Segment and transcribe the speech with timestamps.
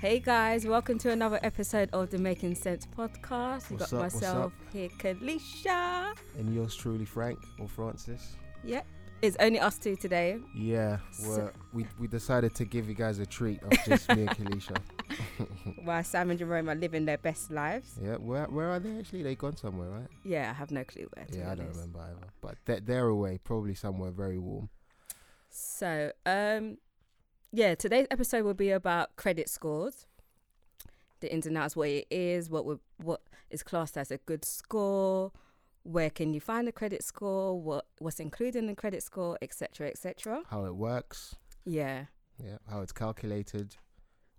[0.00, 3.70] Hey guys, welcome to another episode of the Making Cents podcast.
[3.70, 6.14] You What's got up, myself here, Kalisha.
[6.38, 8.36] And yours truly, Frank or Francis.
[8.64, 8.86] Yep,
[9.20, 10.38] it's only us two today.
[10.54, 14.30] Yeah, So- we we decided to give you guys a treat of just me and
[14.30, 14.78] Kalisha.
[15.84, 17.98] While Sam and Jerome are living their best lives.
[18.02, 19.22] Yeah, where where are they actually?
[19.22, 20.08] They gone somewhere, right?
[20.24, 21.26] Yeah, I have no clue where.
[21.26, 22.28] To yeah, I don't remember either.
[22.40, 24.70] But they're, they're away, probably somewhere very warm.
[25.50, 26.78] So, um,
[27.52, 30.06] yeah, today's episode will be about credit scores,
[31.20, 34.44] the ins and outs, what it is, what would what is classed as a good
[34.44, 35.32] score,
[35.82, 39.88] where can you find a credit score, what what's included in the credit score, etc.,
[39.88, 40.42] etc.
[40.50, 42.06] How it works, Yeah,
[42.42, 43.76] yeah, how it's calculated,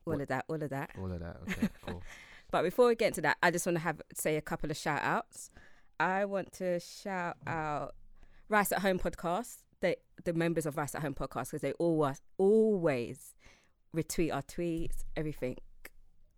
[0.05, 0.91] all What- of that, all of that.
[0.97, 1.38] all of that.
[1.49, 2.02] Okay, cool.
[2.49, 4.75] But before we get into that, I just want to have say a couple of
[4.77, 5.52] shout outs.
[5.99, 7.95] I want to shout out
[8.49, 12.22] Rice at Home podcast, they, the members of Rice at Home podcast, because they always
[12.38, 13.35] always
[13.95, 15.58] retweet our tweets, everything,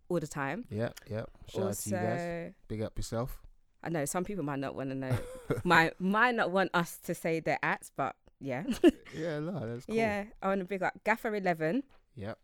[0.08, 0.64] all the time.
[0.70, 1.24] Yeah, yeah.
[1.48, 2.52] Shout out to you guys.
[2.68, 3.40] Big up yourself.
[3.82, 5.16] I know some people might not want to know,
[5.64, 8.64] might might not want us to say their ats, but yeah,
[9.14, 9.94] Yeah, no, that's cool.
[9.94, 10.24] yeah.
[10.42, 11.82] I want to big up Gaffer Eleven
[12.16, 12.38] Yep.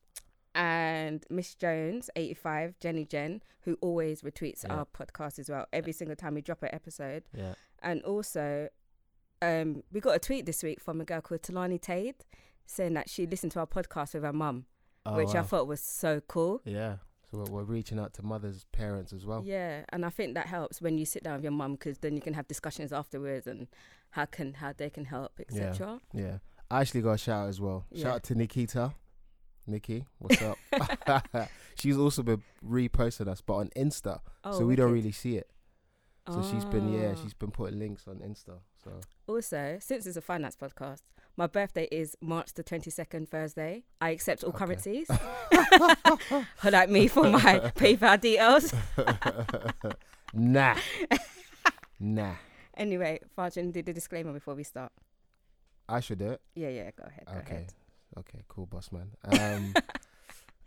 [0.55, 4.74] and Miss Jones, 85, Jenny Jen, who always retweets Yeah.
[4.74, 5.67] our podcast as well.
[5.72, 7.24] Every single time we drop an episode.
[7.36, 7.55] Yeah.
[7.83, 8.69] And also,
[9.42, 12.14] um, we got a tweet this week from a girl called Talani Tade
[12.66, 14.66] saying that she listened to our podcast with her mum,
[15.06, 16.60] Oh, which I thought was so cool.
[16.64, 16.96] Yeah.
[17.30, 19.42] So we're, we're reaching out to mothers, parents as well.
[19.44, 22.14] Yeah, and I think that helps when you sit down with your mum because then
[22.14, 23.68] you can have discussions afterwards and
[24.11, 26.00] how can how they can help, etc.
[26.12, 26.22] Yeah.
[26.22, 26.38] yeah.
[26.70, 27.86] I actually got a shout out as well.
[27.91, 28.02] Yeah.
[28.05, 28.94] Shout out to Nikita.
[29.66, 30.58] Nikki, what's up?
[31.77, 34.20] She's also been reposting us, but on Insta.
[34.42, 35.48] Oh, so we don't really see it.
[36.28, 37.20] So she's been, yeah, Ah.
[37.20, 38.58] she's been putting links on Insta.
[38.83, 41.03] So Also, since it's a finance podcast,
[41.36, 43.84] my birthday is March the 22nd, Thursday.
[44.00, 44.59] I accept all Okay.
[44.64, 45.09] currencies.
[46.64, 48.73] like me for my PayPal details.
[50.33, 50.77] nah,
[51.98, 52.35] nah.
[52.77, 54.92] Anyway, Farjan did the disclaimer before we start.
[55.89, 56.40] I should do it.
[56.55, 57.24] Yeah, yeah, go ahead.
[57.27, 57.55] Go Okay.
[57.55, 57.74] ahead.
[58.19, 59.11] Okay, cool, boss man.
[59.24, 59.74] Um,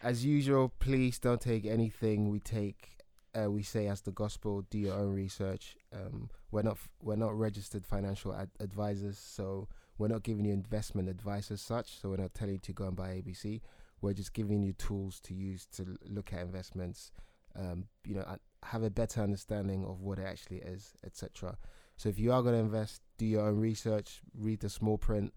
[0.01, 2.97] as usual, please don't take anything we take.
[3.35, 4.63] Uh, we say as the gospel.
[4.69, 5.75] Do your own research.
[5.93, 9.67] Um, we're not f- we're not registered financial ad- advisors, so
[9.97, 11.99] we're not giving you investment advice as such.
[11.99, 13.61] So we're not telling you to go and buy ABC.
[14.01, 17.11] We're just giving you tools to use to l- look at investments.
[17.55, 21.57] Um, you know, uh, have a better understanding of what it actually is, etc.
[21.97, 25.33] So if you are going to invest, do your own research, read the small print,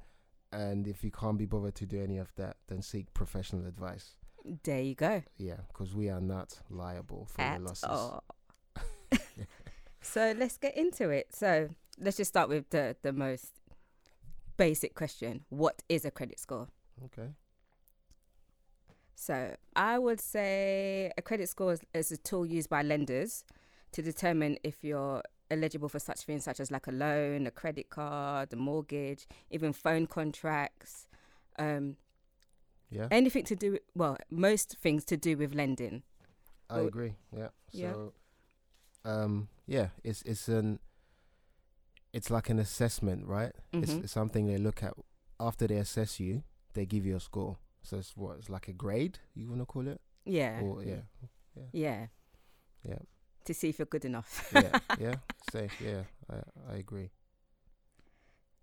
[0.52, 4.16] and if you can't be bothered to do any of that, then seek professional advice.
[4.62, 5.22] There you go.
[5.38, 7.84] Yeah, because we are not liable for At your losses.
[7.84, 8.24] all.
[10.02, 11.34] so let's get into it.
[11.34, 11.68] So
[11.98, 13.60] let's just start with the, the most
[14.56, 16.68] basic question What is a credit score?
[17.04, 17.30] Okay.
[19.14, 23.44] So I would say a credit score is, is a tool used by lenders
[23.92, 27.88] to determine if you're eligible for such things such as like a loan, a credit
[27.88, 31.08] card, a mortgage, even phone contracts,
[31.58, 31.96] um,
[32.96, 36.02] Yeah, anything to do with, well, most things to do with lending.
[36.70, 37.14] I well, agree.
[37.36, 37.48] Yeah.
[37.72, 37.92] yeah.
[37.92, 38.12] So,
[39.04, 40.78] um, yeah, it's it's an
[42.12, 43.52] it's like an assessment, right?
[43.72, 44.04] It's, Mhm.
[44.04, 44.94] it's something they look at
[45.38, 46.42] after they assess you.
[46.72, 47.58] They give you a score.
[47.82, 49.18] So it's what it's like a grade.
[49.34, 50.00] You want to call it?
[50.24, 50.60] Yeah.
[50.62, 51.02] Or yeah,
[51.72, 52.06] Yeah.
[52.82, 52.98] Yeah.
[53.44, 54.50] To see if you're good enough.
[54.52, 55.14] yeah, yeah.
[55.52, 55.80] Safe.
[55.80, 57.10] Yeah, I I agree.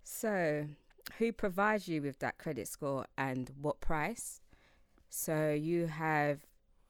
[0.04, 0.68] So,
[1.20, 4.42] who provides you with that credit score and what price?
[5.10, 6.46] So, you have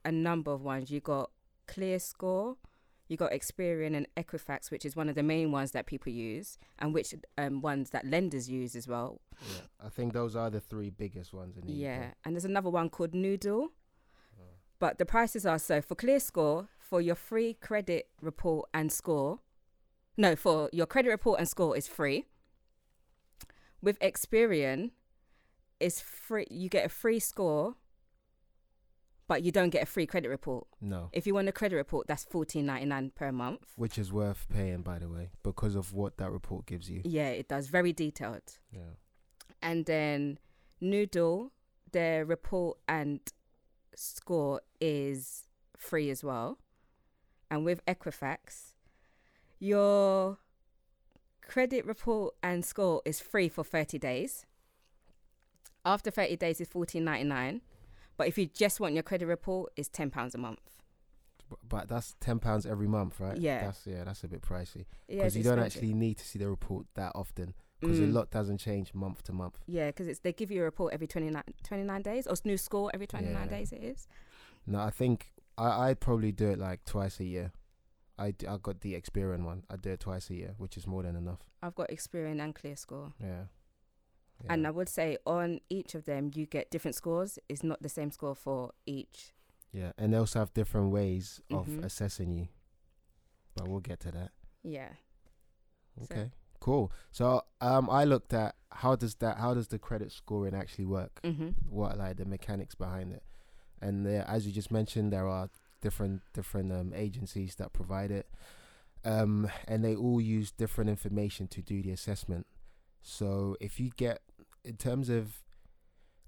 [0.06, 0.92] a number of ones.
[0.92, 1.32] You got
[1.68, 2.56] ClearScore,
[3.08, 6.58] you got Experian and Equifax, which is one of the main ones that people use,
[6.80, 9.20] and which um, ones that lenders use as well.
[9.42, 12.14] Yeah, I think those are the three biggest ones in the Yeah, UK.
[12.26, 13.70] and there's another one called Noddle.
[14.40, 14.44] Oh.
[14.80, 19.40] But the prices are so for ClearScore for your free credit report and score.
[20.16, 22.26] No, for your credit report and score is free.
[23.84, 24.92] With Experian,
[25.80, 26.48] is free.
[26.50, 27.76] You get a free score,
[29.28, 30.66] but you don't get a free credit report.
[30.80, 33.74] No, If you want a credit report, that's fourteen ninety nine per month.
[33.76, 37.02] which is worth paying, by the way, because of what that report gives you.
[37.04, 37.68] Yeah, it does.
[37.68, 38.58] Very detailed.
[38.72, 38.96] Yeah.
[39.62, 40.40] and then
[40.82, 41.52] Noddle,
[41.92, 43.20] their report and
[43.96, 45.44] score is
[45.78, 46.58] free as well.
[47.52, 48.74] And with Equifax,
[49.60, 50.38] your
[51.48, 54.46] credit report and score is free for 30 days.
[55.86, 57.62] After 30 days is 14.99,
[58.18, 60.60] but if you just want your credit report it's 10 pounds a month.
[61.68, 63.38] But that's ten pounds every month, right?
[63.38, 63.66] Yeah.
[63.66, 66.88] That's yeah, that's a bit pricey because you don't actually need to see the report
[66.96, 68.10] that often because Mm.
[68.10, 69.60] a lot doesn't change month to month.
[69.68, 72.90] Yeah, because it's they give you a report every 29, 29 days or new score
[72.94, 73.46] every 29 Yeah.
[73.56, 74.08] days it is.
[74.66, 77.52] No, I think I I'd probably do it like twice a year.
[78.18, 79.64] I d- I got the Experian one.
[79.70, 81.40] I do it twice a year, which is more than enough.
[81.62, 83.14] I've got Experian and ClearScore.
[83.20, 83.46] Yeah.
[84.50, 87.40] And I would say on each of them, you get different scores.
[87.48, 89.32] It's not the same score for each.
[89.72, 91.84] yeah, and they also have different ways of Mhm.
[91.84, 92.48] assessing you.
[93.56, 94.32] But we'll get to that.
[94.64, 94.94] Yeah.
[95.98, 96.32] So- Okay.
[96.60, 96.92] Cool.
[97.12, 101.20] So um I looked at how does that how does the credit scoring actually work?
[101.24, 101.50] Mm-hmm.
[101.70, 103.24] What like the mechanics behind it.
[103.82, 105.50] And there, as you just mentioned there are
[105.84, 108.28] different different um agencies that provide it.
[109.06, 112.46] Um and they all use different information to do the assessment.
[113.02, 114.22] So if you get
[114.64, 115.24] in terms of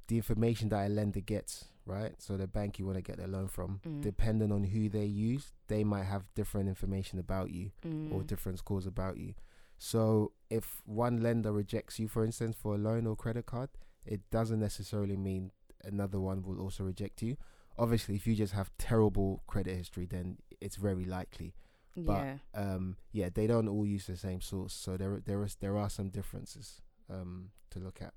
[0.07, 1.53] the information that a lender gets,
[1.85, 2.13] right?
[2.21, 4.01] So the bank you want to get their loan from, Mm.
[4.01, 8.11] depending on who they use, they might have different information about you Mm.
[8.13, 9.33] or different scores about you.
[9.77, 13.69] So if one lender rejects you, for instance, for a loan or credit card,
[14.05, 15.51] it doesn't necessarily mean
[15.83, 17.35] another one will also reject you.
[17.77, 21.53] Obviously, if you just have terrible credit history, then it's very likely.
[21.97, 22.37] but- yeah.
[22.53, 25.89] Um, yeah, they don't all use the same source, so there there is there are
[25.89, 28.13] some differences um, to look at.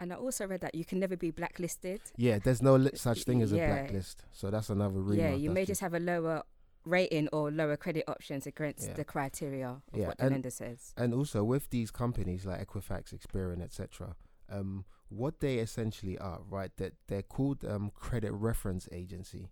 [0.00, 2.00] And I also read that you can never be blacklisted.
[2.16, 5.22] Yeah, there's no li- such thing as a blacklist, so that's another rumor.
[5.22, 6.42] yeah, you may just have a lower
[6.84, 8.94] rating or lower credit options against Yeah.
[8.94, 10.92] the criteria of Yeah, what the and- lender says.
[10.96, 14.16] and also with these companies like Equifax, Experian, etc.
[14.48, 16.70] Um, what they essentially are, right?
[16.76, 19.50] That they're called um, credit reference agency,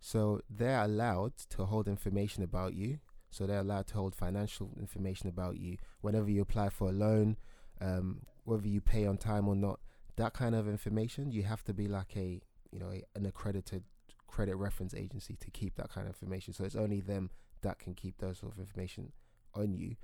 [0.00, 2.98] so they're allowed to hold information about you.
[3.30, 7.36] So they're allowed to hold financial information about you whenever you apply for a loan,
[7.80, 9.80] um, whether you pay on time or not.
[10.16, 13.84] That kind of information, you have to be like a, you know, a, an accredited
[14.26, 16.54] credit reference agency to keep that kind of information.
[16.54, 17.30] So it's only them
[17.60, 19.12] that can keep those sort of information
[19.54, 19.96] on you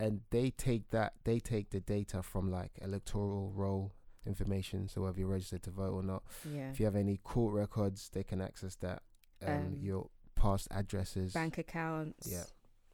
[0.00, 3.92] and they take that they take the data from like electoral roll
[4.26, 6.70] information so whether you're registered to vote or not Yeah.
[6.70, 9.02] if you have any court records they can access that
[9.46, 12.28] um, Um, your past addresses Bank accounts.
[12.30, 12.44] Yeah.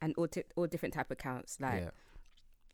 [0.00, 1.90] And all, ti- all different type of accounts, like yeah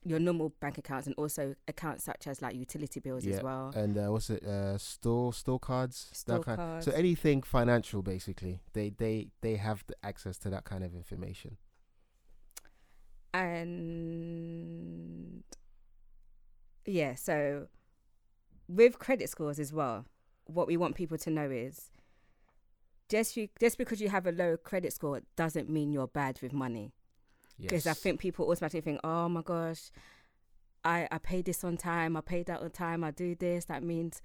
[0.02, 3.70] your normal bank accounts and also accounts such as like utility bills as well.
[3.76, 6.86] and uh, what's it uh store store cards Store that kind cards.
[6.86, 11.58] so anything financial basically they they they have the access to that kind of information
[13.34, 15.42] and
[16.86, 17.66] yeah, so
[18.70, 20.06] with credit scores as well,
[20.46, 21.90] what we want people to know is
[23.08, 26.52] just you just because you have a low credit score doesn't mean you're bad with
[26.52, 26.92] money.
[27.58, 29.90] Because I think people automatically think, oh my gosh,
[30.84, 33.66] I I paid this on time, I paid that on time, I do this.
[33.66, 34.22] That means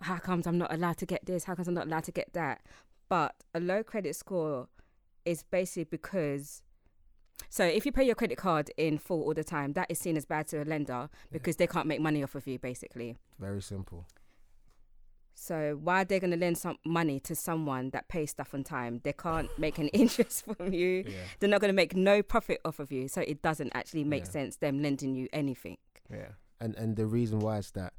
[0.00, 1.44] how comes I'm not allowed to get this?
[1.44, 2.62] How comes I'm not allowed to get that?
[3.08, 4.68] But a low credit score
[5.24, 6.62] is basically because
[7.48, 10.16] so if you pay your credit card in full all the time, that is seen
[10.16, 13.16] as bad to a lender because they can't make money off of you basically.
[13.38, 14.06] very simple
[15.34, 18.64] So why are they going to lend some money to someone that pays stuff on
[18.64, 19.00] time?
[19.04, 21.04] They can't make an interest from you.
[21.06, 23.06] yeah They're not going to make no profit off of you.
[23.08, 24.30] So it doesn't actually make Yeah.
[24.30, 25.76] sense them lending you anything.
[26.10, 26.30] Yeah,
[26.60, 27.92] and and the reason why is that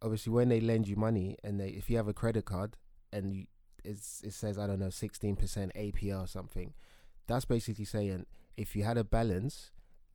[0.00, 2.76] obviously when they lend you money and they if you have a credit card
[3.12, 3.46] and you
[3.84, 6.72] it's it says I don't know sixteen percent APR or something,
[7.26, 8.26] that's basically saying
[8.56, 9.70] if you had a balance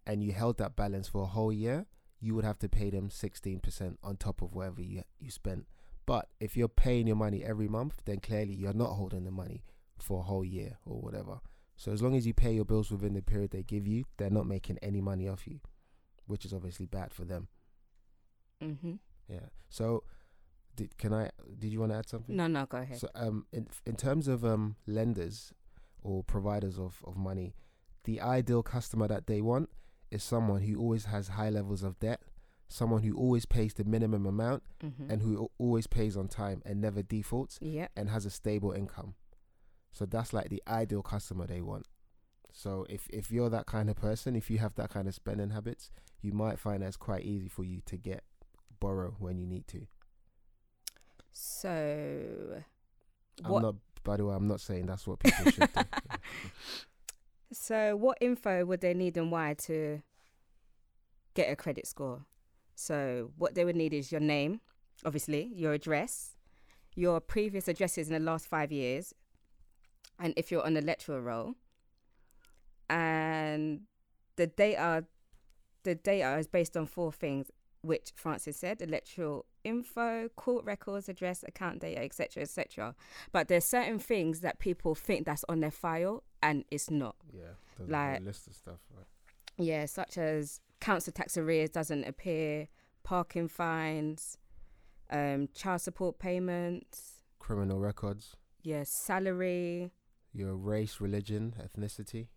[0.05, 1.85] and you held that balance for a whole year,
[2.19, 5.65] you would have to pay them sixteen percent on top of whatever you you spent.
[6.05, 9.63] But if you're paying your money every month, then clearly you're not holding the money
[9.99, 11.39] for a whole year or whatever.
[11.75, 14.29] So as long as you pay your bills within the period they give you, they're
[14.29, 15.59] not making any money off you,
[16.25, 17.47] which is obviously bad for them.
[18.61, 18.93] hmm
[19.27, 19.47] Yeah.
[19.69, 20.03] So,
[20.75, 21.29] did can I?
[21.57, 22.35] Did you want to add something?
[22.35, 22.97] No, no, go ahead.
[22.99, 25.53] So, um, in in terms of um lenders
[26.01, 27.55] or providers of of money,
[28.03, 29.69] the ideal customer that they want
[30.11, 32.21] is someone who always has high levels of debt,
[32.67, 36.81] someone who always pays the minimum amount hmm and who always pays on time and
[36.81, 39.15] never defaults yeah, and has a stable income.
[39.91, 41.85] So that's like the ideal customer they want.
[42.51, 45.51] So if if you're that kind of person, if you have that kind of spending
[45.51, 45.91] habits,
[46.21, 48.23] you might find that it's quite easy for you to get
[48.79, 49.87] borrow when you need to.
[51.31, 52.63] so
[53.43, 53.61] I'm what?
[53.61, 53.75] not.
[54.03, 55.81] By the way, I'm not saying that's what people should do.
[57.51, 60.01] So what info would they need and why to
[61.33, 62.25] get a credit score?
[62.75, 64.61] So what they would need is your name,
[65.03, 66.35] obviously, your address,
[66.95, 69.13] your previous addresses in the last five years,
[70.19, 71.55] and if you're on a electoral roll,
[72.89, 73.81] and
[74.35, 75.05] the data,
[75.83, 77.49] the data is based on four things,
[77.81, 82.95] which Francis said: electoral info, court records, address, account data, etc., etc.
[83.31, 87.15] But there's certain things that people think that's on their file, and it's not.
[87.33, 88.79] Yeah, Like- list of stuff.
[88.95, 89.05] Right?
[89.57, 92.67] Yeah, such as council tax arrears doesn't appear,
[93.03, 94.37] parking fines,
[95.09, 97.21] um, child support payments.
[97.39, 98.35] Criminal records.
[98.61, 99.91] yeah, salary.
[100.33, 102.27] Your race, religion, ethnicity.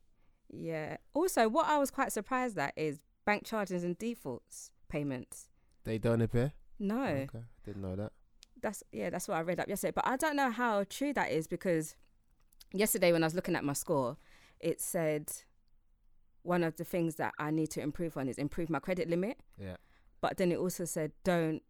[0.49, 0.97] Yeah.
[1.15, 5.49] Also, what I was quite surprised at is bank charges and defaults payments.
[5.85, 6.53] They don't appear.
[6.79, 8.13] No, oh, Okay, didn't know that.
[8.61, 9.93] that's yeah, that's what I read up yesterday.
[9.95, 11.95] But I don't know how true that is because
[12.73, 14.17] yesterday when I was looking at my score,
[14.61, 15.33] it said
[16.43, 19.39] one of the things that I need to improve on is improve my credit limit.
[19.59, 19.77] Yeah.
[20.21, 21.63] But then it also said don't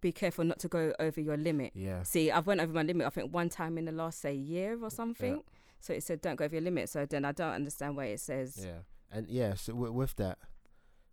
[0.00, 1.72] be careful not to go over your limit.
[1.74, 2.02] Yeah.
[2.02, 3.06] See, I've went over my limit.
[3.06, 5.36] I think one time in the last say year or something.
[5.36, 5.42] Yeah.
[5.80, 6.88] So it said don't go over your limit.
[6.88, 8.78] So then I don't understand why it says Yeah,
[9.10, 9.54] and yeah.
[9.54, 10.38] So w- with that,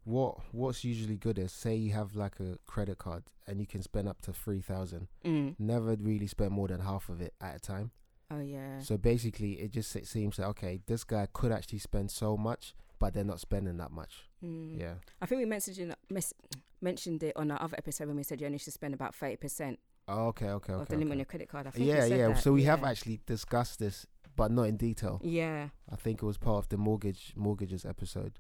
[0.09, 3.81] what what's usually good is say you have like a credit card and you can
[3.83, 5.07] spend up to three thousand.
[5.25, 5.55] mm.
[5.59, 7.91] Never really spend more than half of it at a time.
[8.31, 12.11] oh yeah, So basically, it just it seems like okay, this guy could actually spend
[12.11, 14.13] so much, but they're not spending that much.
[14.43, 14.79] Mm.
[14.79, 14.93] Yeah.
[15.21, 16.33] I think we mentioned it- mes-
[16.81, 19.35] mentioned it on our other episode when we said you only should spend about thirty
[19.37, 20.49] percent Oh, okay.
[20.49, 20.73] Okay.
[20.73, 20.93] of Okay.
[20.95, 21.67] the limit on your credit card.
[21.67, 22.27] I think Yeah, yeah.
[22.29, 25.21] that, So we have actually discussed this, but not in detail.
[25.23, 25.69] Yeah.
[25.91, 28.39] I think it was part of the mortgage mortgages episode,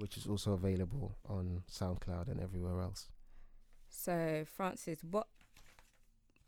[0.00, 3.08] which is also available on SoundCloud and everywhere else.
[3.88, 5.26] So Francis, what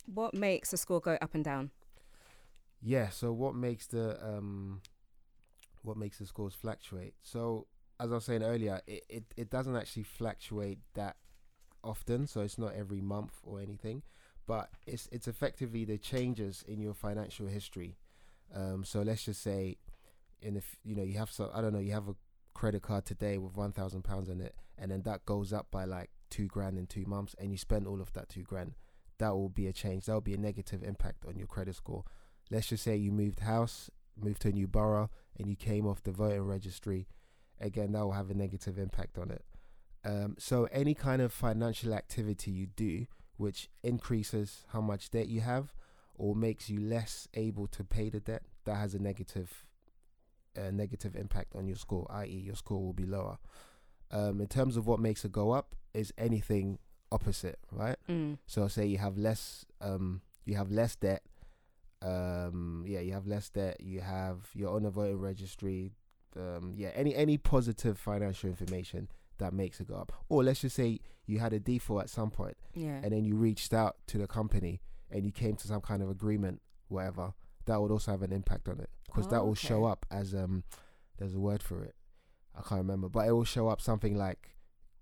[0.07, 1.71] what makes a score go up and down?
[2.81, 3.11] Yeah.
[3.11, 4.81] So what makes the um,
[5.83, 7.15] what makes the scores fluctuate?
[7.23, 7.67] So
[8.01, 11.17] as I was saying earlier, it, it, it doesn't actually fluctuate that
[11.85, 12.27] often.
[12.27, 14.03] So it's not every month or anything,
[14.47, 17.97] but it's it's effectively the changes in your financial history.
[18.55, 19.77] Um, so let's just say,
[20.41, 22.15] in if you know you have some, I don't know, you have a
[22.55, 25.85] credit card today with one thousand pounds in it, and then that goes up by
[25.85, 28.75] like two grand in two months, and you spend all of that two grand.
[29.19, 30.07] That will be a change.
[30.07, 32.05] That will be a negative impact on your credit score.
[32.51, 36.03] Let's just say you moved house, moved to a new borough, and you came off
[36.03, 37.07] the voting registry.
[37.61, 39.45] Again, that will have a negative impact on it.
[40.05, 43.07] Um, so any kind of financial activity you do,
[43.37, 45.73] which increases how much debt you have,
[46.17, 49.65] or makes you less able to pay the debt, that has a negative,
[50.57, 52.07] a negative impact on your score.
[52.11, 53.39] I.e., your score will be lower.
[54.11, 56.79] Um, in terms of what makes it go up, is anything
[57.11, 57.97] opposite, right?
[58.09, 58.39] Mm.
[58.47, 61.23] So say you have less, um, you have less debt.
[62.01, 63.81] Um, yeah, you have less debt.
[63.81, 65.93] You have you're on a voting registry.
[66.37, 70.13] Um, yeah, any any positive financial information that makes it go up.
[70.29, 73.01] Or let's just say you had a default at some point, Yeah.
[73.03, 74.81] and then you reached out to the company
[75.11, 77.35] and you came to some kind of agreement, whatever.
[77.67, 80.35] That would also have an impact on it because that Oh, will show up as
[80.35, 80.64] um,
[81.19, 81.95] there's a word for it.
[82.57, 84.50] I can't remember, but it will show up something like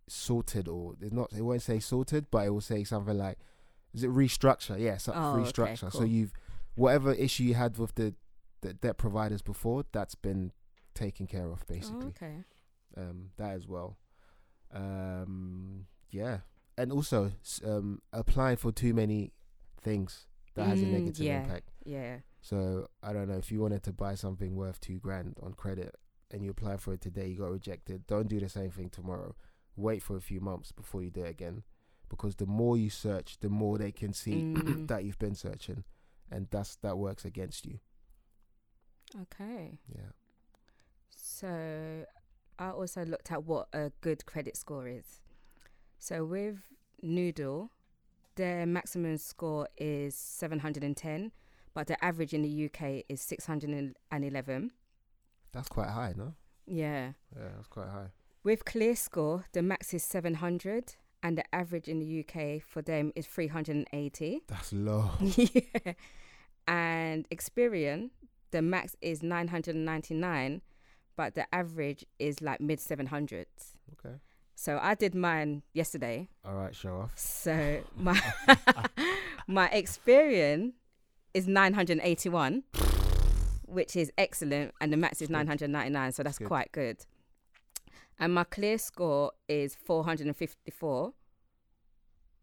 [0.09, 1.33] sorted or it's not.
[1.33, 3.39] It won't say sorted, but it will say something like,
[3.93, 4.79] is it restructure?
[4.79, 5.93] Yeah, so Oh, okay, restructure.
[5.93, 6.33] So you've
[6.75, 8.15] whatever issue you had with the,
[8.61, 10.53] the debt providers before, that's been
[10.95, 12.35] taken care of basically Oh, okay.
[12.97, 13.99] um, that as well.
[14.73, 16.39] Um, yeah,
[16.79, 17.33] and also
[17.65, 19.33] um, applying for too many
[19.81, 20.27] things
[20.61, 21.43] that has a Mm, negative yeah.
[21.43, 21.71] impact.
[21.85, 22.19] Yeah.
[22.41, 25.95] So I don't know if you wanted to buy something worth two grand on credit
[26.31, 28.07] and you apply for it today, you got rejected.
[28.07, 29.35] Don't do the same thing tomorrow.
[29.77, 31.63] Wait for a few months before you do it again,
[32.09, 34.87] because the more you search, the more they can see Mm.
[34.89, 35.85] that you've been searching,
[36.31, 37.81] and that's that works against you.
[39.23, 39.79] Okay.
[39.89, 40.13] Yeah.
[41.11, 42.05] So
[42.59, 45.21] I also looked at what a good credit score is.
[45.99, 46.59] So with
[47.03, 47.71] Noddle,
[48.41, 51.31] their maximum score is 710,
[51.75, 54.71] but the average in the UK is 611.
[55.53, 56.35] That's quite high, no?
[56.67, 57.13] Yeah.
[57.37, 58.09] Yeah, that's quite high.
[58.43, 63.27] With ClearScore, the max is 700 and the average in the UK for them is
[63.27, 64.41] 380.
[64.49, 65.11] That's low.
[65.21, 65.93] yeah.
[66.67, 68.11] And Experian,
[68.51, 70.63] the max is 999,
[71.17, 73.45] but the average is like mid 700s.
[73.93, 74.17] Okay.
[74.61, 76.29] So I did mine yesterday.
[76.45, 77.13] All right, show off.
[77.17, 78.21] So my
[79.47, 80.73] my Experian
[81.33, 82.65] is 981,
[83.65, 86.49] which is excellent, and the max is 999, so that's Good.
[86.49, 87.07] quite good.
[88.19, 91.13] And my clear score is 454,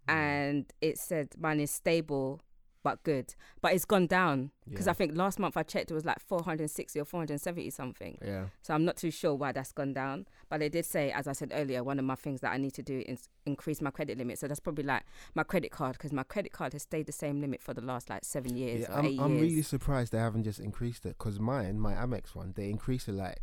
[0.09, 0.13] Mm.
[0.13, 2.41] and it said mine is stable
[2.87, 4.91] but good, but it's gone down because Yeah.
[4.91, 8.17] I think last month I checked it was like 460 or 470 something.
[8.23, 8.45] Yeah.
[8.61, 10.25] So I'm not too sure why that's gone down.
[10.49, 12.73] But they did say, as I said earlier, one of my things that I need
[12.75, 14.39] to do is increase my credit limit.
[14.39, 15.03] So that's probably like
[15.35, 18.09] my credit card because my credit card has stayed the same limit for the last
[18.09, 19.41] like seven years Yeah, or I'm, I'm years.
[19.41, 23.15] really surprised they haven't just increased it because mine, my Amex one, they increase it
[23.15, 23.39] like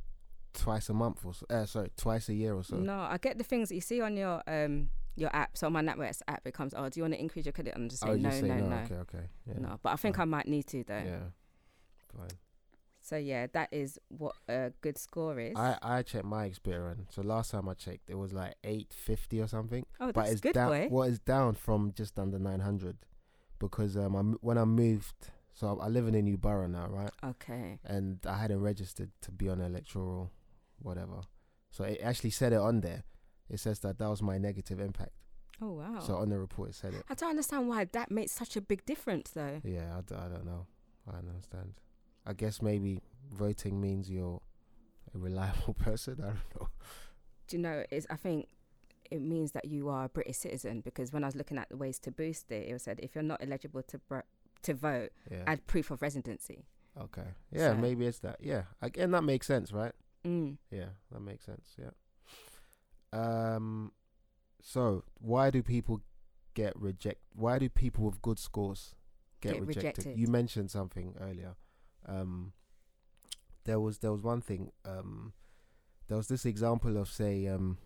[0.54, 1.44] twice a month or so.
[1.50, 2.76] Uh, sorry, twice a year or so.
[2.76, 5.56] No, I get the things that you see on your um your app.
[5.56, 7.74] So my NatWest app, becomes, oh, do you want to increase your credit?
[7.74, 8.68] And I'm just I saying, would no, say no, no.
[8.68, 9.28] no, Okay, okay.
[9.46, 9.54] Yeah.
[9.58, 9.78] no.
[9.82, 10.22] But I think fine.
[10.22, 11.02] I might need to though.
[11.04, 11.18] Yeah.
[12.16, 12.28] Fine.
[13.00, 15.54] So yeah, that is what a good score is.
[15.56, 17.04] I I checked my Experian.
[17.10, 19.84] So last time I checked, it was like eight fifty or something.
[20.00, 20.68] oh, but that's it's good, down.
[20.70, 20.88] boy.
[20.90, 22.96] Well, it's down from just under nine hundred,
[23.58, 27.10] because um, I when I moved So I live in a new borough now, right?
[27.22, 27.78] Okay.
[27.84, 30.30] And I hadn't registered to be on electoral,
[30.80, 31.20] whatever.
[31.70, 33.04] So it actually said it on there.
[33.50, 35.12] It says that that was my negative impact.
[35.60, 36.00] Oh wow.
[36.00, 37.04] So on the report it said it.
[37.08, 39.60] I don't understand why that makes such a big difference, though.
[39.62, 40.66] Yeah, I, d- I don't know.
[41.08, 41.74] I don't understand.
[42.26, 43.00] I guess maybe
[43.32, 44.40] voting means you're
[45.14, 46.16] a reliable person.
[46.20, 46.68] I don't know.
[47.48, 47.84] Do you know?
[47.90, 48.48] Is I think
[49.10, 51.76] it means that you are a British citizen because when I was looking at the
[51.76, 54.20] ways to boost it, it said if you're not eligible to br-
[54.62, 55.42] to vote, Yeah.
[55.46, 56.64] add proof of residency.
[57.00, 57.28] okay.
[57.52, 58.38] Yeah, So- maybe it's that.
[58.40, 58.62] Yeah.
[58.80, 59.92] Again, that makes sense, right?
[60.24, 60.56] Mm.
[60.70, 61.74] Yeah, that makes sense.
[61.78, 61.90] Yeah.
[63.14, 63.92] Um,
[64.60, 66.00] so why do people
[66.54, 67.20] get reject?
[67.34, 68.94] Why do people with good scores
[69.40, 69.98] get, Get rejected?
[69.98, 70.18] rejected.
[70.18, 71.54] You mentioned something earlier.
[72.06, 72.52] Um,
[73.64, 74.72] there was there was one thing.
[74.84, 75.32] Um,
[76.08, 77.78] there was this example of say um.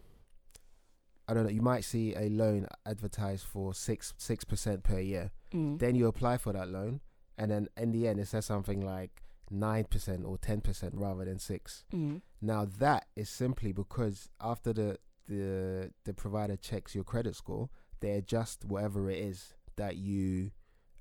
[1.31, 1.51] I don't know.
[1.51, 5.31] You might see a loan advertised for six six percent per year.
[5.53, 5.79] Mm.
[5.79, 7.01] Then you apply for that loan,
[7.37, 11.27] and then in the end, it says something like nine percent or ten percent rather
[11.27, 11.85] than six.
[11.93, 12.23] Mm.
[12.41, 14.97] Now that is simply because after the
[15.29, 17.69] the the provider checks your credit score,
[18.01, 20.51] they adjust whatever it is that you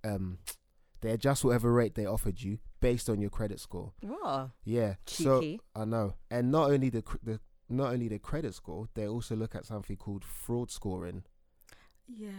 [0.03, 0.37] um
[1.01, 3.93] they adjust whatever rate they offered you based on your credit score.
[4.05, 4.95] Oh, Yeah.
[5.05, 5.61] So cheeky.
[5.75, 6.15] I know.
[6.29, 9.97] And not only the the not only the credit score, they also look at something
[9.97, 11.23] called fraud scoring.
[12.07, 12.29] yeah,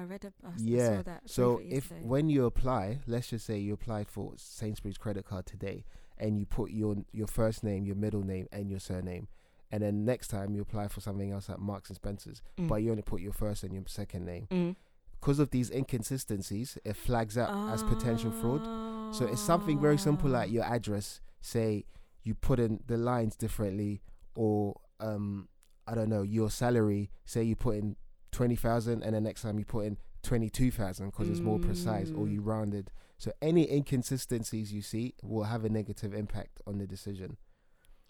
[0.00, 0.58] I read about.
[0.58, 1.22] Yeah, that.
[1.28, 2.00] So if yesterday.
[2.04, 5.84] when you apply, let's just say you applied for Sainsbury's credit card today,
[6.18, 9.26] and you put your your first name, your middle name, and your surname,
[9.70, 12.68] and then next time you apply for something else at Marks and Spencers, Mm.
[12.68, 14.46] but you only put your first and your second name.
[14.50, 14.76] Mm.
[15.20, 19.14] Because of these inconsistencies, it flags up as potential fraud.
[19.14, 21.20] So it's something very simple like your address.
[21.40, 21.84] Say
[22.22, 24.02] you put in the lines differently,
[24.34, 25.48] or um,
[25.86, 27.10] I don't know your salary.
[27.24, 27.96] Say you put in
[28.30, 31.58] twenty thousand, and the next time you put in twenty two thousand because it's more
[31.58, 32.32] precise, or Mm.
[32.32, 32.90] you rounded.
[33.18, 37.36] So any inconsistencies you see will have a negative impact on the decision.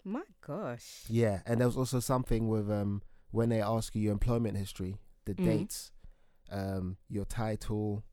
[0.07, 1.03] My gosh.
[1.09, 4.99] Yeah, and there was also something with um when they ask you your employment history,
[5.25, 5.43] the Mhm.
[5.43, 5.91] dates,
[6.49, 8.03] um, your title,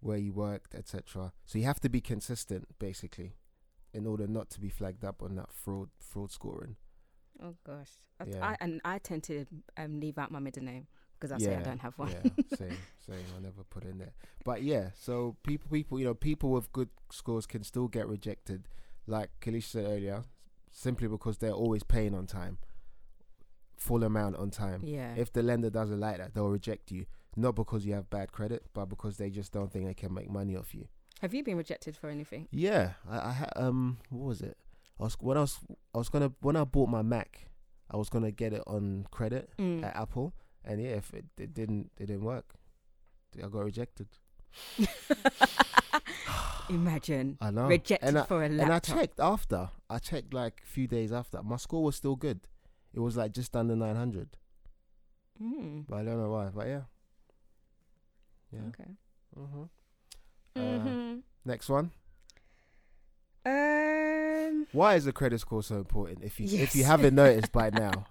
[0.00, 1.32] where you worked, etc.
[1.44, 3.34] So you have to be consistent, basically,
[3.92, 6.76] in order not to be flagged up on that fraud fraud scoring.
[7.42, 7.90] Oh gosh.
[8.20, 8.50] I, Yeah.
[8.50, 9.44] I, and I tend to
[9.76, 10.86] um, leave out my middle name
[11.18, 12.12] because I say I don't have one.
[12.12, 12.22] Yeah,
[12.56, 13.24] same, same.
[13.36, 14.14] I never put in there.
[14.44, 18.68] But yeah, so people, people, you know, people with good scores can still get rejected,
[19.08, 20.22] like Kalish said earlier,
[20.76, 22.58] simply because they're always paying on time,
[23.78, 24.82] full amount on time.
[24.84, 25.14] Yeah.
[25.16, 27.06] If the lender doesn't like that, they'll reject you.
[27.36, 30.28] Not because you have bad credit, but because they just don't think they can make
[30.30, 30.86] money off you.
[31.20, 32.48] have you been rejected for anything?
[32.50, 34.56] Yeah, I, I ha- um, what was it?
[35.00, 35.58] I was when I was
[35.94, 37.48] I was gonna when I bought my Mac,
[37.90, 39.82] I was gonna get it on credit Mm.
[39.84, 40.32] at Apple,
[40.64, 42.54] and yeah, if it, it didn't it didn't work,
[43.42, 44.06] I got rejected.
[46.70, 47.66] Imagine I know.
[47.66, 48.64] rejected and I, for a laptop.
[48.64, 49.70] and I checked after.
[49.90, 51.42] I checked like a few days after.
[51.42, 52.40] My score was still good.
[52.92, 54.36] It was like just under nine hundred,
[55.42, 55.84] Mm.
[55.88, 56.48] but I don't know why.
[56.54, 56.82] But yeah,
[58.52, 58.60] yeah.
[58.68, 58.90] Okay.
[59.36, 59.68] Mhm.
[60.56, 61.22] Uh, Mhm.
[61.44, 61.90] next one.
[63.44, 64.66] Um.
[64.72, 66.22] Why is the credit score so important?
[66.24, 68.06] If you if you haven't noticed by now,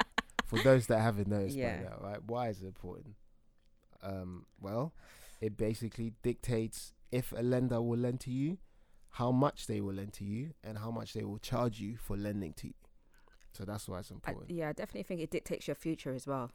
[0.46, 1.78] for those that haven't noticed Yeah.
[1.78, 2.24] by now, right?
[2.24, 3.16] Why is it important?
[4.02, 4.94] Um, well,
[5.42, 8.58] it basically dictates if a lender will lend to you,
[9.12, 12.18] how much they will lend to you, and how much they will charge you for
[12.18, 12.74] lending to you.
[13.52, 14.50] So that's why it's I, important.
[14.50, 16.50] yeah, I definitely think it dictates your future as well.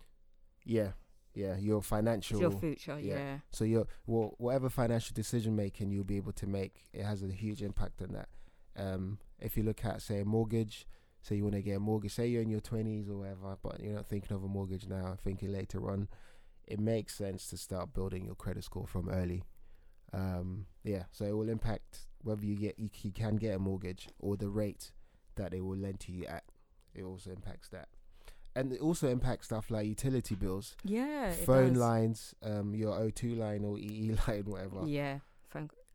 [0.65, 0.91] yeah,
[1.35, 2.41] yeah, your financial.
[2.41, 3.15] Your future, yeah.
[3.15, 3.39] yeah.
[3.53, 7.29] So your well, whatever financial decision making you'll be able to make, it has a
[7.29, 8.29] huge impact on that.
[8.77, 10.87] Um, if you look at say a mortgage,
[11.23, 13.79] say you want to get a mortgage, say you're in your twenties or whatever, but
[13.81, 16.09] you're not thinking of a mortgage now, thinking later on,
[16.67, 19.45] it makes sense to start building your credit score from early.
[20.13, 24.09] Um, yeah, so it will impact whether you get you, you can get a mortgage
[24.19, 24.93] or the rate
[25.37, 26.45] that they will lend to you at.
[26.95, 27.89] It also impacts that,
[28.57, 31.31] and it also impacts stuff like utility bills Yeah.
[31.33, 34.83] phone lines, um, your O2 line or EE line, whatever.
[34.87, 35.19] Yeah.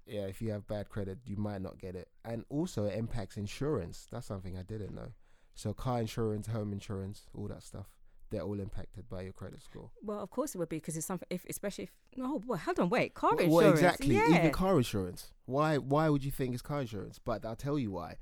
[0.06, 0.26] Yeah.
[0.28, 2.08] If you have bad credit, you might not get it.
[2.24, 4.08] And also, it impacts insurance.
[4.12, 5.10] That's something I didn't know.
[5.56, 7.88] So, car insurance, home insurance, all that stuff,
[8.34, 9.90] they're all impacted by your credit score.
[10.04, 11.28] Well, of course it would be because it's something.
[11.30, 13.80] If especially if no, well, hold on, wait, car Well, insurance.
[13.80, 14.16] exactly.
[14.16, 14.40] Yeah.
[14.40, 15.32] Even car insurance.
[15.46, 15.78] Why?
[15.78, 17.20] Why would you think it's car insurance?
[17.24, 18.18] But I'll tell you why.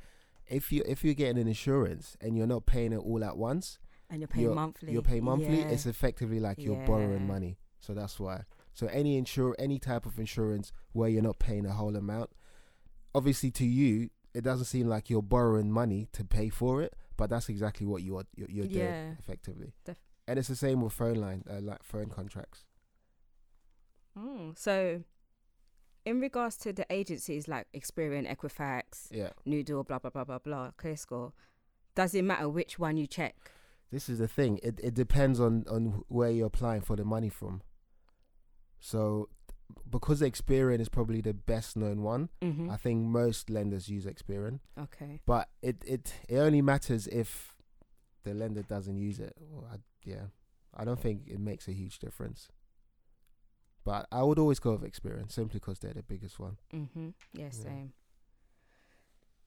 [0.47, 3.79] If you if you're getting an insurance and you're not paying it all at once,
[4.09, 4.91] and you're paying you're- monthly.
[4.91, 5.59] you're paying monthly.
[5.61, 5.69] Yeah.
[5.69, 7.57] It's effectively like you're borrowing money.
[7.79, 8.43] So that's why.
[8.73, 12.29] So any insure any type of insurance where you're not paying a whole amount,
[13.15, 17.29] obviously to you it doesn't seem like you're borrowing money to pay for it, but
[17.29, 19.73] that's exactly what you are you're, you're doing effectively.
[19.85, 22.65] Def- and it's the same with phone line, uh, like phone contracts.
[24.17, 25.03] Mm, so,
[26.03, 29.29] in regards to the agencies like Experian, Equifax, Yeah.
[29.45, 31.33] Noddle, blah blah blah blah blah, ClearScore,
[31.93, 33.51] does it matter which one you check?
[33.91, 34.59] This is the thing.
[34.63, 37.61] It it depends on on where you're applying for the money from.
[38.79, 39.29] So,
[39.89, 42.69] because Experian is probably the best known one, Mm-hmm.
[42.69, 44.59] I think most lenders use Experian.
[44.77, 45.21] okay.
[45.25, 47.55] But it it it only matters if
[48.23, 49.35] the lender doesn't use it.
[49.39, 50.25] Well, I, yeah,
[50.75, 52.49] I don't think it makes a huge difference.
[53.83, 56.57] But I would always go with Experian simply because they're the biggest one.
[56.73, 57.09] Mm-hmm.
[57.33, 57.49] Yeah, Yeah.
[57.51, 57.93] same.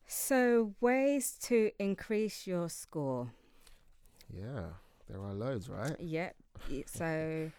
[0.06, 3.30] So ways to increase your score.
[4.32, 4.66] Yeah,
[5.08, 5.96] there are loads, right?
[6.00, 6.34] Yep.
[6.86, 7.50] So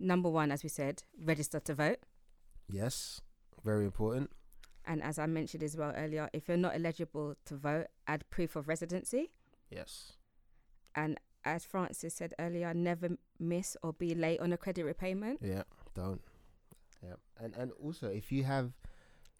[0.00, 1.98] number one, as we said, register to vote.
[2.68, 3.20] Yes,
[3.64, 4.30] very important.
[4.86, 8.56] And as I mentioned as well earlier, if you're not eligible to vote, add proof
[8.56, 9.30] of residency.
[9.70, 10.14] Yes.
[10.94, 15.40] And as Francis said earlier, never miss or be late on a credit repayment.
[15.42, 15.62] Yeah,
[15.94, 16.20] don't.
[17.02, 18.72] Yeah, and and also if you have,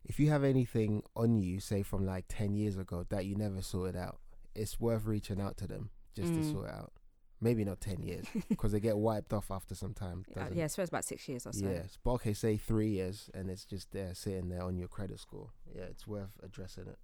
[0.05, 3.61] if you have anything on you, say from like ten years ago that you never
[3.63, 4.19] sorted out,
[4.55, 6.53] it's worth reaching out to them just to Mm.
[6.53, 6.93] sort it out.
[7.41, 10.25] Maybe not ten years because they get wiped off after some time.
[10.37, 11.67] Uh, yeah, I suppose about six years or so.
[11.67, 15.21] Yes, but okay, say three years and it's just there sitting there on your credit
[15.21, 15.51] score.
[15.75, 16.99] Yeah, it's worth addressing it.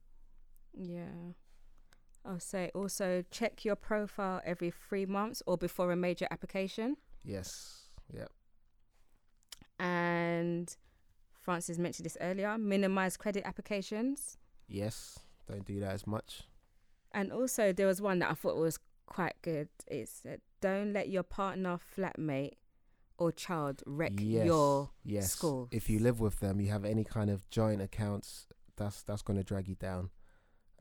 [0.75, 1.33] Yeah.
[2.25, 6.97] I'll say also check your profile every three months or before a major application.
[7.25, 7.89] Yes.
[8.13, 8.27] Yeah.
[9.79, 10.75] And
[11.41, 14.39] Francis mentioned this earlier minimize credit applications.
[14.69, 15.21] Yes.
[15.49, 16.43] Don't do that as much.
[17.13, 19.69] And also, there was one that I thought was quite good.
[19.87, 22.55] It said, don't let your partner, flatmate,
[23.19, 24.47] or child wreck yes.
[24.47, 25.33] your yes.
[25.33, 25.69] score.
[25.71, 28.47] If you live with them, you have any kind of joint accounts.
[28.77, 30.11] That's that's going to drag you down.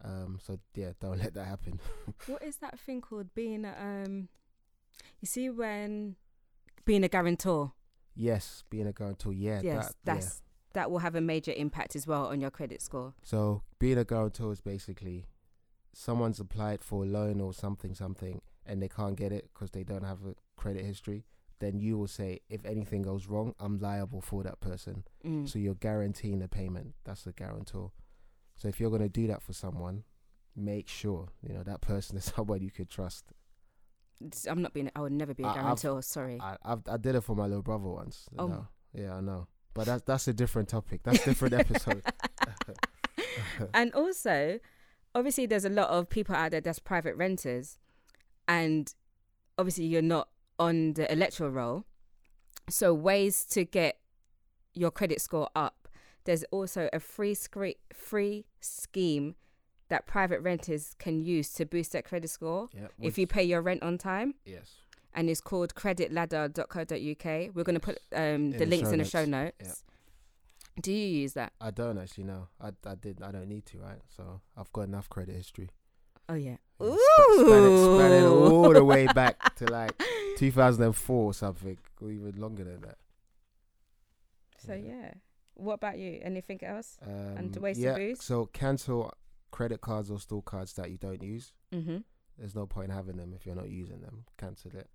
[0.03, 0.39] Um.
[0.43, 1.79] So yeah, don't let that happen.
[2.27, 3.33] What is that thing called?
[3.33, 4.27] Being a, um,
[5.21, 6.15] you see when
[6.83, 7.73] being a guarantor.
[8.15, 9.33] Yes, being a guarantor.
[9.33, 9.61] Yeah.
[9.61, 10.71] yes, that, that's yeah.
[10.73, 13.13] that will have a major impact as well on your credit score.
[13.23, 15.25] So being a guarantor is basically
[15.97, 19.83] someone's applied for a loan or something, something, and they can't get it because they
[19.83, 21.23] don't have a credit history.
[21.59, 25.05] Then you will say, if anything goes wrong, I'm liable for that person.
[25.25, 25.47] Mm.
[25.47, 26.95] So you're guaranteeing the payment.
[27.05, 27.91] That's the guarantor.
[28.57, 30.03] So if you're gonna do that for someone,
[30.53, 33.23] make sure you know that person is someone you could trust.
[34.49, 34.91] I'm not being.
[34.97, 36.01] I would never be a I- I've- guarantor.
[36.01, 36.39] sorry.
[36.41, 38.27] I I've, I did it for my little brother once.
[38.37, 38.47] Oh.
[38.47, 38.67] No.
[38.93, 39.47] Yeah, I know.
[39.73, 41.03] But that's that's a different topic.
[41.03, 42.03] That's a different episode.
[43.73, 44.59] and also,
[45.15, 47.79] obviously, there's a lot of people out there that's private renters,
[48.47, 48.93] and
[49.57, 50.27] obviously, you're not
[50.59, 51.85] on the electoral roll.
[52.69, 53.97] So, ways to get
[54.75, 55.87] your credit score up.
[56.25, 59.35] There's also a free scre- free scheme
[59.87, 63.83] that private renters can use to boost their credit score if you pay your rent
[63.83, 64.33] on time.
[64.45, 64.73] yes.
[65.13, 67.55] and it's called creditladder.co.uk.
[67.55, 69.83] We're going to put um, the the links show in the show notes.
[70.81, 71.53] Do you use that?
[71.61, 72.47] I don't actually know.
[72.59, 73.21] I I did.
[73.21, 74.01] I don't need to, right?
[74.15, 75.69] So I've got enough credit history.
[76.27, 76.57] Oh yeah.
[76.81, 79.93] Yeah, sp- span, it, span it all the way back to like
[80.37, 82.97] 2004 or something, or even longer than that.
[84.57, 85.13] So yeah.
[85.53, 86.19] What about you?
[86.21, 86.97] Anything else?
[87.05, 88.23] Um, ways to yeah, boost?
[88.23, 89.13] So cancel
[89.51, 91.53] credit cards or store cards that you don't use.
[91.73, 91.97] Mm-hmm.
[92.37, 94.25] There's no point having them if you're not using them.
[94.37, 94.89] Cancel it.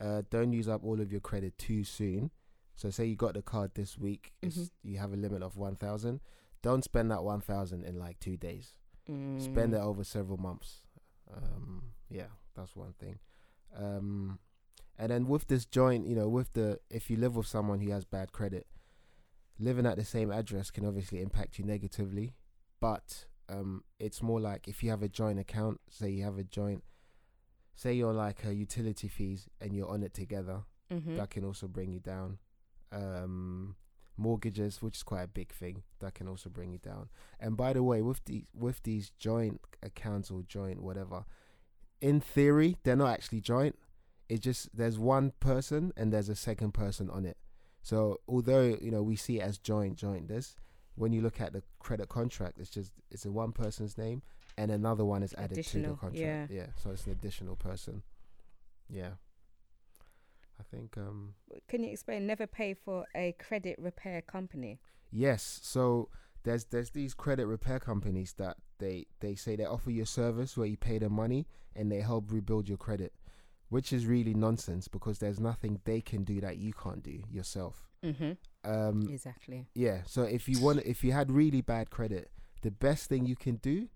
[0.00, 2.30] Uh, don't use up all of your credit too soon.
[2.76, 4.70] So say you got the card this week, it's, Mhm.
[4.82, 6.20] you have a limit of one thousand.
[6.62, 8.76] Don't spend that one thousand in like two days.
[9.08, 9.40] Mm.
[9.40, 10.86] Spend it over several months.
[11.32, 13.18] Um, yeah, that's one thing.
[13.76, 14.38] Um,
[14.98, 17.90] and then with this joint, you know, with the if you live with someone who
[17.90, 18.66] has bad credit,
[19.58, 22.34] living at the same address can obviously impact you negatively.
[22.80, 26.44] But um, it's more like if you have a joint account, say you have a
[26.44, 26.82] joint,
[27.74, 31.16] say you're like uh, utility fees and you're on it together, Mm-hmm.
[31.16, 32.38] that can also bring you down.
[32.94, 33.76] Um,
[34.16, 37.08] mortgages, which is quite a big thing, that can also bring you down.
[37.40, 41.24] And by the way, with these with these joint accounts or joint whatever,
[42.00, 43.76] in theory they're not actually joint.
[44.28, 47.36] It just there's one person and there's a second person on it.
[47.82, 50.56] So although you know we see it as joint joint this,
[50.94, 54.22] when you look at the credit contract, it's just it's in one person's name
[54.56, 56.16] and another one is added to the contract.
[56.16, 56.46] yeah.
[56.48, 56.66] yeah.
[56.82, 58.02] So it's an additional person.
[58.88, 59.10] Yeah.
[60.60, 61.34] I think um
[61.68, 62.26] Can you explain?
[62.26, 64.80] Never pay for a credit repair company.
[65.10, 65.60] Yes.
[65.62, 66.08] So
[66.44, 70.56] there's there's these credit repair companies that they they say they offer you a service
[70.56, 73.12] where you pay them money and they help rebuild your credit,
[73.68, 77.88] which is really nonsense because there's nothing they can do that you can't do yourself.
[78.04, 78.32] Mm-hmm.
[78.70, 79.66] Um, Exactly.
[79.74, 80.02] yeah.
[80.06, 82.30] So if you want, if you had really bad credit,
[82.62, 83.88] the best thing you can do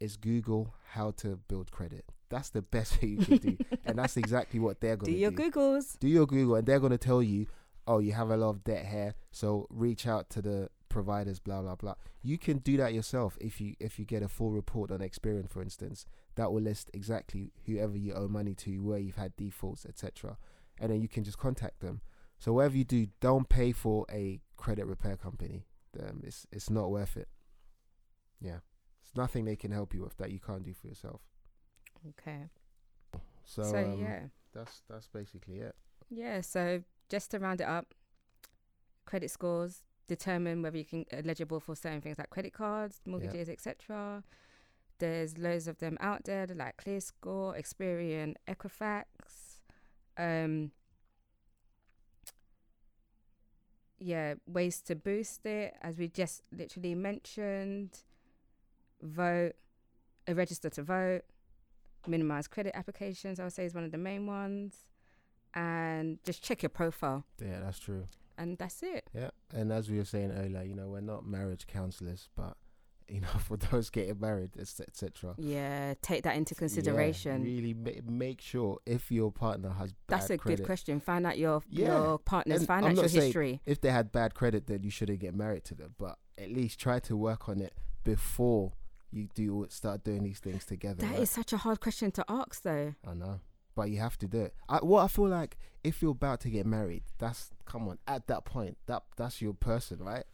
[0.00, 2.04] is Google how to build credit.
[2.28, 5.42] That's the best thing you can do, and that's exactly what they're gonna your do.
[5.42, 5.98] Your Googles.
[5.98, 7.46] do your Google, and they're gonna tell you
[7.86, 11.60] oh, you have a lot of debt here, so reach out to the providers, blah
[11.60, 11.94] blah blah.
[12.22, 15.48] You can do that yourself if you if you get a full report on Experian,
[15.48, 16.06] for instance.
[16.36, 20.36] That will list exactly whoever you owe money to, where you've had defaults, etc.
[20.80, 22.00] And then you can just contact them.
[22.38, 25.66] So whatever you do, don't pay for a credit repair company.
[26.00, 27.28] Um, it's it's not worth it.
[28.40, 28.58] Yeah,
[29.02, 31.20] it's nothing they can help you with that you can't do for yourself.
[32.10, 32.48] Okay.
[33.44, 34.20] So, So, um, yeah.
[34.52, 35.74] that's that's basically it.
[36.10, 37.94] Yeah, so just to round it up,
[39.06, 44.22] credit scores determine whether you can eligible for certain things like credit cards, mortgages, etc.
[44.98, 49.04] There's loads of them out there like ClearScore, Experian, Equifax.
[50.16, 50.70] Um,
[53.98, 57.98] yeah, ways to boost it, as we just literally mentioned.
[59.02, 59.52] Vote,
[60.28, 61.22] uh, register to vote,
[62.08, 63.40] minimize credit applications.
[63.40, 64.74] I would say is one of the main ones,
[65.54, 68.06] and just check your profile, Yeah, that's true.
[68.38, 69.08] and that's it.
[69.14, 72.56] Yeah, and as we were saying earlier, you know, we're not marriage counselors, but
[73.06, 75.34] you know, for those getting married, etc.
[75.36, 77.42] Yeah, take that into consideration.
[77.44, 81.00] really ma- make sure if your partner has bad That's a credit, good question.
[81.00, 83.60] Find out your Yeah, your partner's and financial history.
[83.66, 85.94] If they had bad credit, then you shouldn't get married to them.
[85.98, 88.72] But at least try to work on it before
[89.14, 91.02] you do start doing these things together.
[91.02, 91.20] That right?
[91.20, 92.94] is such a hard question to ask, though.
[93.06, 93.40] I know,
[93.74, 94.54] but you have to do it.
[94.68, 97.98] I, what I feel like, if you're about to get married, that's come on.
[98.06, 100.24] At that point, that that's your person, right?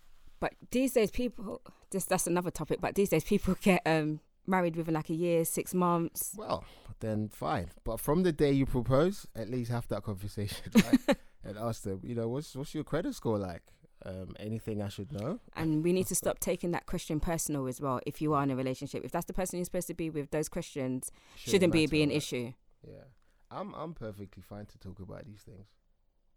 [0.41, 2.81] But these days, people just that's another topic.
[2.81, 6.35] But these days, people get um married within like a year, six months.
[6.37, 6.65] Well,
[7.01, 7.71] then fine.
[7.85, 11.17] But from the day you propose, at least have that conversation, right?
[11.45, 13.63] and ask them, you know, what's what's your credit score like?
[14.07, 15.41] Um, anything I should know?
[15.55, 18.01] And we need to stop taking that question personal as well.
[18.07, 20.31] If you are in a relationship, if that's the person you're supposed to be with,
[20.31, 22.17] those questions shouldn't be matter, be an right?
[22.17, 22.53] issue.
[22.87, 23.05] Yeah,
[23.51, 25.67] I'm I'm perfectly fine to talk about these things.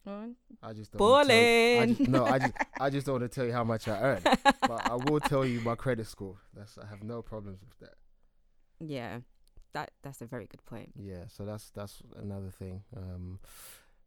[0.05, 1.95] I just don't wanna tell- I Balling.
[1.95, 4.21] just, no, I just I just don't want to tell you how much I earn,
[4.43, 6.35] but I will tell you my credit score.
[6.53, 7.95] That's I have no problems with that.
[8.85, 9.19] Yeah,
[9.71, 10.91] that that's a very good point.
[10.97, 12.83] Yeah, so that's that's another thing.
[12.97, 13.39] Um,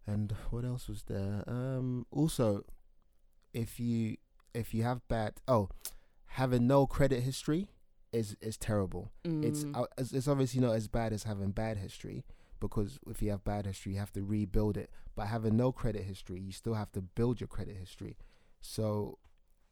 [0.07, 1.42] and what else was there?
[1.47, 2.64] Um, also,
[3.57, 4.16] if you
[4.55, 5.69] if you have bad oh,
[6.27, 7.69] having no credit history
[8.12, 9.11] is is terrible.
[9.25, 9.77] It's Mm.
[9.77, 12.25] uh, it's it's obviously not as bad as having bad history
[12.61, 14.90] because if you have bad history, you have to rebuild it.
[15.14, 18.16] But having no credit history, you still have to build your credit history.
[18.61, 19.19] So,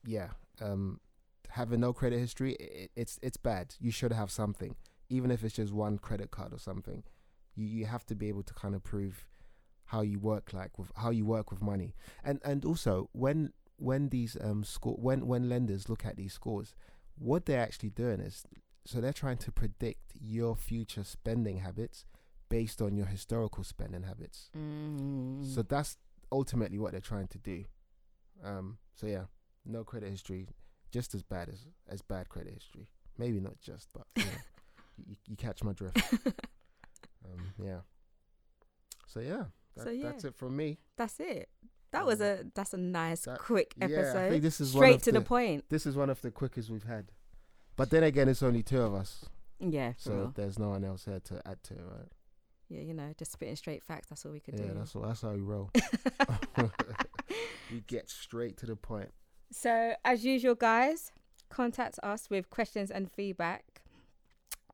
[0.04, 1.00] yeah, um,
[1.50, 3.74] having no credit history, i it's it's bad.
[3.80, 4.74] You should have something,
[5.08, 7.04] even if it's just one credit card or something.
[7.56, 9.26] You you have to be able to kind of prove
[9.86, 14.08] how you work like with how you work with money, and and also when when
[14.08, 16.74] these um score when when lenders look at these scores,
[17.18, 18.44] what they're actually doing is
[18.86, 22.04] so they're trying to predict your future spending habits
[22.48, 24.50] based on your historical spending habits.
[24.56, 25.44] Mm.
[25.44, 25.96] So that's
[26.30, 27.64] ultimately what they're trying to do.
[28.44, 29.24] Um, so yeah,
[29.64, 30.48] no credit history,
[30.92, 32.88] just as bad as as bad credit history.
[33.16, 34.30] Maybe not just, but you, know,
[35.06, 35.96] you, you catch my drift.
[37.24, 37.78] um, yeah.
[39.06, 39.44] So yeah,
[39.76, 40.02] that, So, yeah.
[40.10, 40.78] that's it from me.
[40.96, 41.48] That's it.
[41.94, 44.30] That was a that's a nice That- quick Yeah, I episode.
[44.30, 45.64] think this is Straight to the, point.
[45.70, 47.12] This is one of the quickest we've had.
[47.76, 49.24] But then again, it's only two of us,
[49.58, 50.32] Yeah, so real.
[50.34, 52.08] there's no one else here to add to, it, right?
[52.68, 54.08] yeah, you know, just spitting straight facts.
[54.08, 54.66] That's all we could Yeah, do.
[54.68, 55.70] Yeah, that's all, that's how we roll.
[57.70, 59.10] we get straight to the point.
[59.50, 61.12] So, as usual, guys,
[61.48, 63.82] contact us with questions and feedback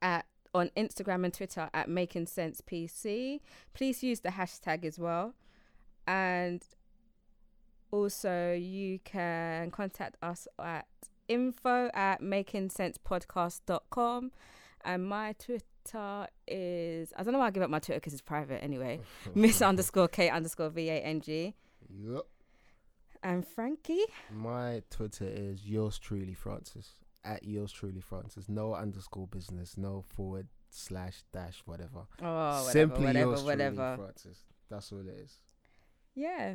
[0.02, 3.40] at on Instagram and Twitter at Making Cents PC.
[3.72, 5.34] Please use the hashtag as well,
[6.06, 6.62] and
[7.90, 10.86] also you can contact us at
[11.28, 14.32] info at makingcentspodcast.com
[14.84, 18.22] and my Twitter is I don't know why I give up my Twitter because it's
[18.22, 19.00] private anyway.
[19.34, 21.54] Miss underscore K underscore V A N G
[21.88, 22.26] Yup.
[23.22, 24.04] and Frankie.
[24.32, 26.94] My Twitter is yours truly, Francis.
[27.24, 28.48] At yours truly, Francis.
[28.48, 32.06] No underscore business, no forward slash dash, whatever.
[32.22, 33.94] Oh, whatever, Simply whatever, yours whatever.
[33.94, 34.38] truly, Francis.
[34.70, 35.34] That's all it is.
[36.14, 36.54] Yeah.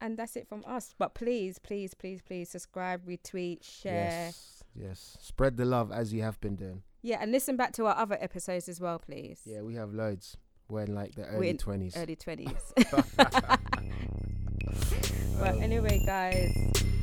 [0.00, 0.94] And that's it from us.
[0.98, 4.26] But please, please, please, please subscribe, retweet, share.
[4.26, 5.16] Yes, yes.
[5.20, 6.82] Spread the love as you have been doing.
[7.02, 9.40] Yeah, and listen back to our other episodes as well, please.
[9.44, 10.36] Yeah, we have loads.
[10.68, 11.96] We're in like the early twenties.
[11.96, 13.16] Early 20s.
[15.40, 16.52] but anyway, guys,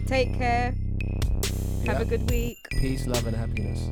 [0.08, 0.76] take care.
[1.86, 2.02] Have Yeah.
[2.02, 2.58] a good week.
[2.72, 3.90] Peace, love, and happiness.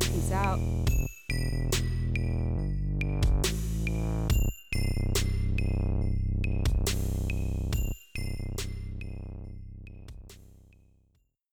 [0.00, 0.58] Peace out.